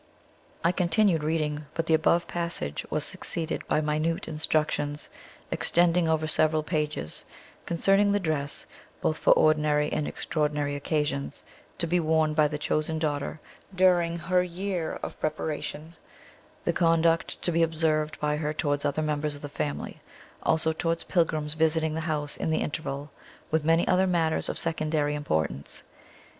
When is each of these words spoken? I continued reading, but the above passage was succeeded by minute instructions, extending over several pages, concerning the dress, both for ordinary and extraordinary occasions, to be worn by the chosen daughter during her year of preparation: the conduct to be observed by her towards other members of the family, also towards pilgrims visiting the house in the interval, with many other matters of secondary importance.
I 0.63 0.71
continued 0.71 1.23
reading, 1.23 1.67
but 1.75 1.85
the 1.85 1.93
above 1.93 2.25
passage 2.27 2.83
was 2.89 3.03
succeeded 3.03 3.67
by 3.67 3.81
minute 3.81 4.27
instructions, 4.27 5.11
extending 5.51 6.09
over 6.09 6.25
several 6.25 6.63
pages, 6.63 7.23
concerning 7.67 8.11
the 8.11 8.19
dress, 8.19 8.65
both 8.99 9.19
for 9.19 9.29
ordinary 9.33 9.93
and 9.93 10.07
extraordinary 10.07 10.75
occasions, 10.75 11.45
to 11.77 11.85
be 11.85 11.99
worn 11.99 12.33
by 12.33 12.47
the 12.47 12.57
chosen 12.57 12.97
daughter 12.97 13.39
during 13.75 14.17
her 14.17 14.41
year 14.41 14.93
of 15.03 15.19
preparation: 15.19 15.93
the 16.65 16.73
conduct 16.73 17.39
to 17.43 17.51
be 17.51 17.61
observed 17.61 18.19
by 18.19 18.37
her 18.37 18.55
towards 18.55 18.83
other 18.85 19.03
members 19.03 19.35
of 19.35 19.41
the 19.41 19.49
family, 19.49 20.01
also 20.41 20.73
towards 20.73 21.03
pilgrims 21.03 21.53
visiting 21.53 21.93
the 21.93 22.01
house 22.01 22.37
in 22.37 22.49
the 22.49 22.61
interval, 22.63 23.11
with 23.51 23.63
many 23.63 23.87
other 23.87 24.07
matters 24.07 24.49
of 24.49 24.57
secondary 24.57 25.13
importance. 25.13 25.83